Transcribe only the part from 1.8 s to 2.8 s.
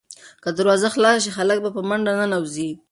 منډه ننوځي.